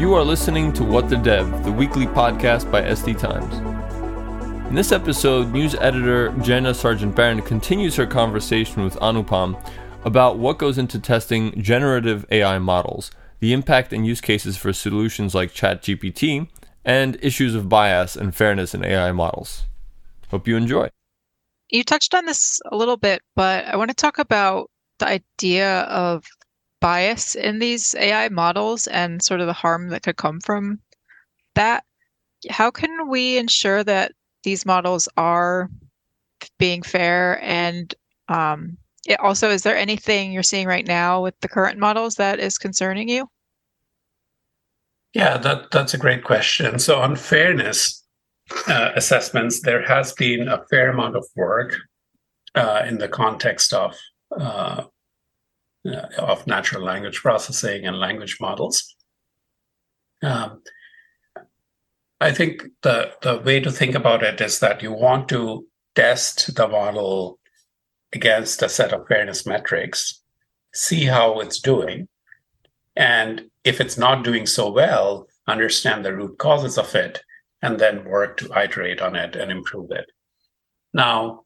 [0.00, 3.54] You are listening to What the Dev, the weekly podcast by SD Times.
[4.66, 9.62] In this episode, news editor Jenna Sargent Barron continues her conversation with Anupam
[10.06, 13.10] about what goes into testing generative AI models,
[13.40, 16.48] the impact and use cases for solutions like ChatGPT,
[16.82, 19.64] and issues of bias and fairness in AI models.
[20.30, 20.88] Hope you enjoy.
[21.68, 25.80] You touched on this a little bit, but I want to talk about the idea
[25.80, 26.24] of
[26.80, 30.80] bias in these AI models and sort of the harm that could come from
[31.54, 31.84] that.
[32.48, 35.68] How can we ensure that these models are
[36.58, 37.42] being fair?
[37.42, 37.94] And
[38.28, 42.38] um, it also, is there anything you're seeing right now with the current models that
[42.38, 43.28] is concerning you?
[45.12, 46.78] Yeah, that, that's a great question.
[46.78, 48.04] So, on fairness
[48.68, 51.76] uh, assessments, there has been a fair amount of work
[52.54, 53.96] uh, in the context of
[54.38, 54.84] uh,
[55.86, 58.96] uh, of natural language processing and language models.
[60.22, 60.62] Um,
[62.20, 66.54] I think the, the way to think about it is that you want to test
[66.54, 67.38] the model
[68.12, 70.20] against a set of fairness metrics,
[70.74, 72.08] see how it's doing,
[72.96, 77.22] and if it's not doing so well, understand the root causes of it,
[77.62, 80.06] and then work to iterate on it and improve it.
[80.92, 81.44] Now,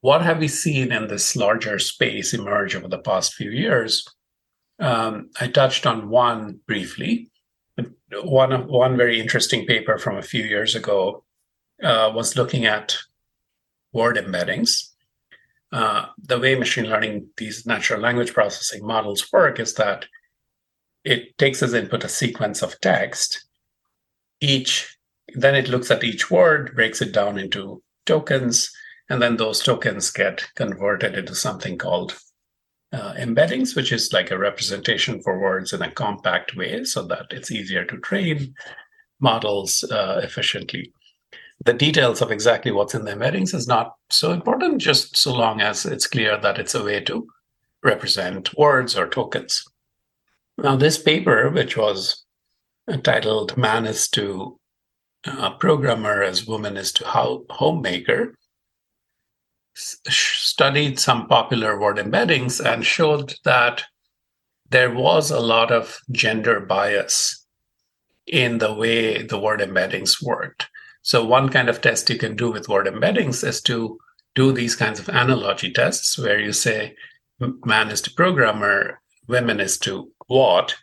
[0.00, 4.06] what have we seen in this larger space emerge over the past few years?
[4.78, 7.30] Um, I touched on one briefly.
[8.22, 11.24] One one very interesting paper from a few years ago
[11.82, 12.96] uh, was looking at
[13.92, 14.90] word embeddings.
[15.70, 20.06] Uh, the way machine learning, these natural language processing models work, is that
[21.04, 23.46] it takes as input a sequence of text.
[24.40, 24.96] Each
[25.34, 28.70] then it looks at each word, breaks it down into tokens,
[29.08, 32.18] and then those tokens get converted into something called
[32.92, 37.26] uh, embeddings, which is like a representation for words in a compact way so that
[37.30, 38.54] it's easier to train
[39.20, 40.92] models uh, efficiently.
[41.64, 45.60] The details of exactly what's in the embeddings is not so important, just so long
[45.60, 47.26] as it's clear that it's a way to
[47.82, 49.64] represent words or tokens.
[50.56, 52.24] Now, this paper, which was
[53.02, 54.58] titled Man is to
[55.26, 58.34] uh, Programmer as Woman is to Homemaker,
[59.78, 63.84] studied some popular word embeddings and showed that
[64.70, 67.46] there was a lot of gender bias
[68.26, 70.68] in the way the word embeddings worked.
[71.02, 73.98] So, one kind of test you can do with word embeddings is to
[74.34, 76.94] do these kinds of analogy tests where you say
[77.64, 80.74] man is to programmer, women is to what,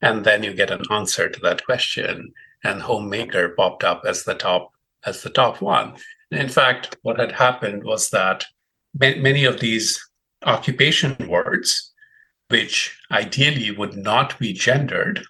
[0.00, 2.32] and then you get an answer to that question.
[2.62, 4.70] And homemaker popped up as the top
[5.04, 5.96] as the top one.
[6.30, 8.46] In fact, what had happened was that
[8.94, 9.98] many of these
[10.44, 11.92] occupation words,
[12.48, 15.24] which ideally would not be gendered,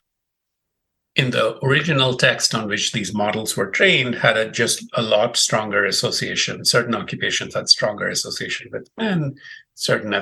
[1.17, 5.37] in the original text on which these models were trained had a just a lot
[5.37, 6.65] stronger association.
[6.65, 9.37] Certain occupations had stronger association with men.
[9.75, 10.15] Certain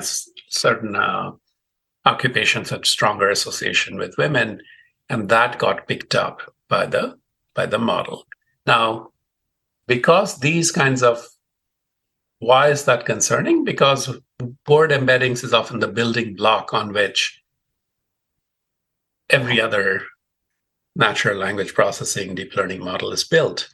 [0.49, 1.31] certain uh,
[2.05, 4.61] occupations had stronger association with women,
[5.09, 7.17] and that got picked up by the
[7.55, 8.27] by the model.
[8.67, 9.12] Now,
[9.87, 11.25] because these kinds of
[12.39, 13.63] why is that concerning?
[13.63, 14.17] Because
[14.67, 17.41] word embeddings is often the building block on which
[19.29, 20.01] every other
[20.95, 23.69] natural language processing deep learning model is built.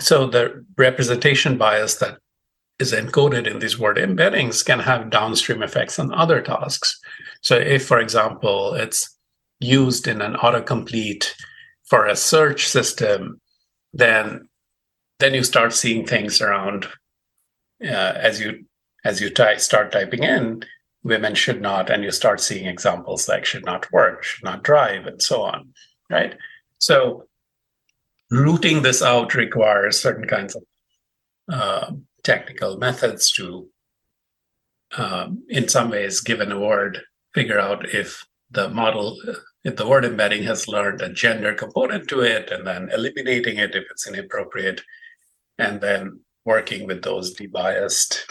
[0.00, 2.18] So the representation bias that
[2.78, 7.00] is encoded in these word embeddings can have downstream effects on other tasks.
[7.40, 9.16] So if, for example, it's
[9.60, 11.30] used in an autocomplete
[11.84, 13.40] for a search system,
[13.92, 14.48] then
[15.18, 16.86] then you start seeing things around
[17.82, 18.64] uh, as you
[19.04, 20.64] as you ty- start typing in
[21.04, 25.06] women should not and you start seeing examples like should not work should not drive
[25.06, 25.72] and so on
[26.12, 26.36] right?
[26.78, 27.24] So
[28.30, 30.62] rooting this out requires certain kinds of
[31.50, 31.92] uh,
[32.22, 33.68] technical methods to
[34.96, 37.00] um, in some ways given a word
[37.34, 39.18] figure out if the model
[39.64, 43.74] if the word embedding has learned a gender component to it and then eliminating it
[43.74, 44.82] if it's inappropriate
[45.58, 48.24] and then working with those debiased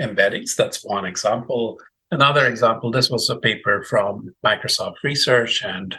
[0.00, 0.54] embeddings.
[0.56, 1.78] That's one example.
[2.10, 5.96] Another example, this was a paper from Microsoft Research and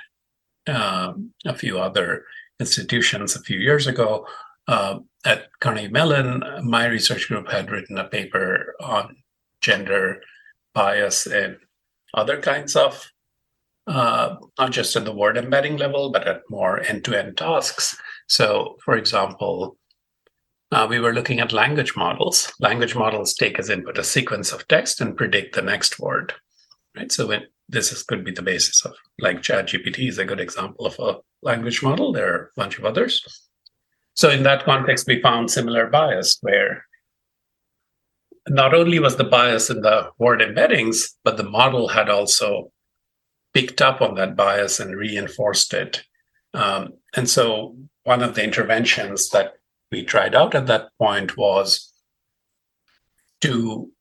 [0.67, 2.23] um, a few other
[2.59, 4.25] institutions a few years ago.
[4.67, 9.17] Uh, at Carnegie Mellon, my research group had written a paper on
[9.59, 10.21] gender
[10.73, 11.57] bias and
[12.13, 13.11] other kinds of,
[13.88, 17.97] uh, not just at the word embedding level, but at more end to end tasks.
[18.27, 19.77] So, for example,
[20.71, 22.51] uh, we were looking at language models.
[22.59, 26.33] Language models take as input a sequence of text and predict the next word.
[26.95, 27.12] Right.
[27.12, 30.86] So when this is, could be the basis of like ChatGPT is a good example
[30.86, 32.12] of a language model.
[32.12, 33.24] There are a bunch of others.
[34.15, 36.86] So in that context, we found similar bias where
[38.47, 42.71] not only was the bias in the word embeddings, but the model had also
[43.53, 46.03] picked up on that bias and reinforced it.
[46.53, 49.53] Um, and so one of the interventions that
[49.91, 51.91] we tried out at that point was
[53.41, 53.91] to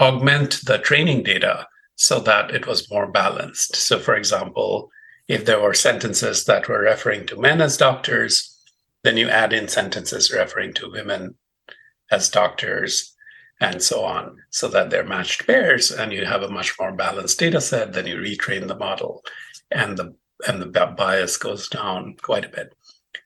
[0.00, 3.76] augment the training data so that it was more balanced.
[3.76, 4.90] So, for example,
[5.28, 8.50] if there were sentences that were referring to men as doctors,
[9.04, 11.36] then you add in sentences referring to women
[12.10, 13.14] as doctors
[13.60, 17.38] and so on, so that they're matched pairs and you have a much more balanced
[17.38, 17.92] data set.
[17.92, 19.22] Then you retrain the model
[19.70, 20.14] and the
[20.46, 20.66] and the
[20.96, 22.74] bias goes down quite a bit.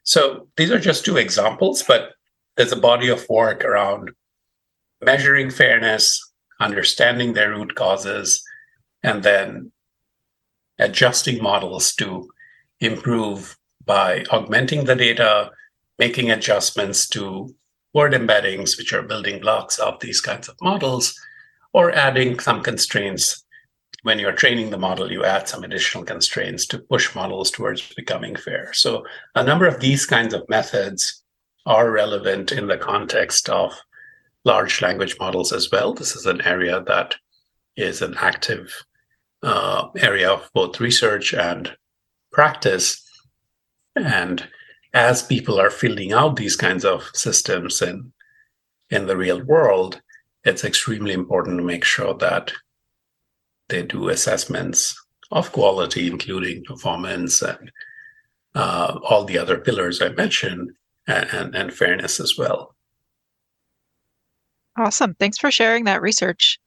[0.02, 2.12] So these are just two examples, but
[2.56, 4.10] there's a body of work around
[5.00, 6.20] measuring fairness,
[6.60, 8.42] understanding their root causes,
[9.02, 9.72] and then
[10.78, 12.28] adjusting models to
[12.80, 15.50] improve by augmenting the data,
[15.98, 17.54] making adjustments to
[17.94, 21.18] word embeddings, which are building blocks of these kinds of models,
[21.72, 23.44] or adding some constraints.
[24.02, 28.36] When you're training the model, you add some additional constraints to push models towards becoming
[28.36, 28.72] fair.
[28.72, 29.04] So,
[29.34, 31.24] a number of these kinds of methods
[31.66, 33.74] are relevant in the context of
[34.44, 35.92] large language models as well.
[35.92, 37.16] This is an area that
[37.76, 38.72] is an active
[39.42, 41.76] uh, area of both research and
[42.32, 43.02] practice.
[43.96, 44.48] And
[44.94, 48.12] as people are filling out these kinds of systems in,
[48.90, 50.00] in the real world,
[50.44, 52.52] it's extremely important to make sure that
[53.68, 54.98] they do assessments
[55.30, 57.70] of quality, including performance and
[58.54, 60.70] uh, all the other pillars I mentioned,
[61.06, 62.74] and, and, and fairness as well.
[64.78, 65.14] Awesome.
[65.14, 66.58] Thanks for sharing that research.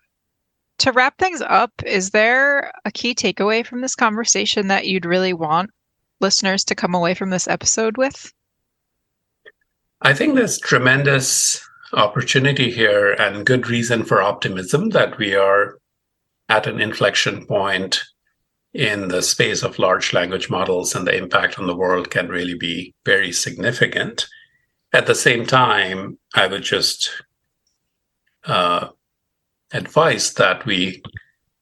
[0.79, 5.33] To wrap things up, is there a key takeaway from this conversation that you'd really
[5.33, 5.69] want
[6.21, 8.33] listeners to come away from this episode with?
[10.01, 11.61] I think there's tremendous
[11.93, 15.77] opportunity here and good reason for optimism that we are
[16.49, 18.03] at an inflection point
[18.73, 22.55] in the space of large language models and the impact on the world can really
[22.55, 24.27] be very significant.
[24.93, 27.09] At the same time, I would just
[28.45, 28.89] uh,
[29.73, 31.01] advice that we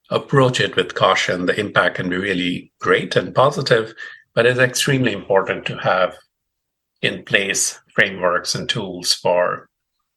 [0.09, 1.45] approach it with caution.
[1.45, 3.93] The impact can be really great and positive,
[4.39, 6.15] but it's extremely important to have
[7.01, 9.67] in place frameworks and tools for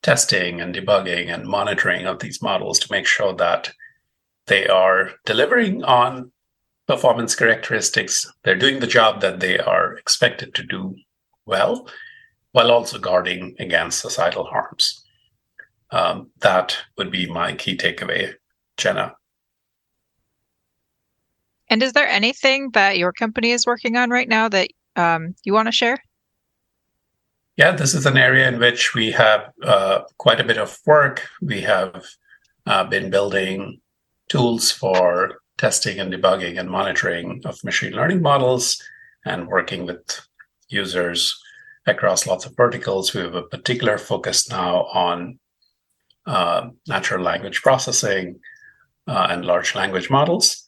[0.00, 3.72] testing and debugging and monitoring of these models to make sure that
[4.46, 6.30] they are delivering on
[6.86, 8.24] performance characteristics.
[8.44, 10.94] They're doing the job that they are expected to do
[11.44, 11.88] well,
[12.52, 15.04] while also guarding against societal harms.
[15.90, 18.34] Um, that would be my key takeaway,
[18.76, 19.16] Jenna.
[21.72, 25.54] And is there anything that your company is working on right now that um, you
[25.54, 25.96] want to share?
[27.56, 31.26] Yeah, this is an area in which we have uh, quite a bit of work.
[31.40, 32.04] We have
[32.66, 33.80] uh, been building
[34.28, 38.78] tools for testing and debugging and monitoring of machine learning models
[39.24, 40.20] and working with
[40.69, 41.34] users
[41.86, 43.14] across lots of verticals.
[43.14, 45.38] We have a particular focus now on
[46.26, 48.40] uh, natural language processing
[49.06, 50.61] uh, and large language models.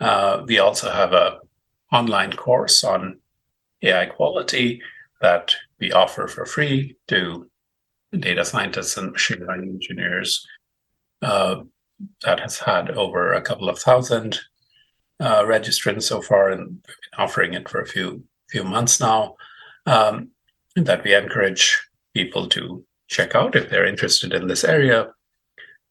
[0.00, 1.38] Uh, we also have a
[1.92, 3.18] online course on
[3.82, 4.82] AI quality
[5.20, 7.48] that we offer for free to
[8.18, 10.46] data scientists and machine learning engineers.
[11.22, 11.62] Uh,
[12.22, 14.40] that has had over a couple of thousand
[15.20, 16.84] uh, registrants so far, and
[17.16, 19.36] offering it for a few few months now.
[19.86, 20.30] Um,
[20.76, 21.80] that we encourage
[22.14, 25.08] people to check out if they're interested in this area.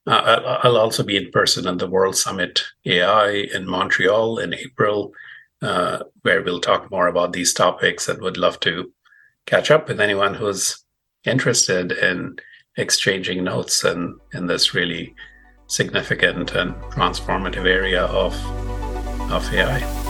[0.05, 5.13] Uh, I'll also be in person at the World Summit AI in Montreal in April,
[5.61, 8.91] uh, where we'll talk more about these topics and would love to
[9.45, 10.83] catch up with anyone who's
[11.25, 12.35] interested in
[12.77, 15.15] exchanging notes and in this really
[15.67, 18.33] significant and transformative area of,
[19.31, 20.02] of AI.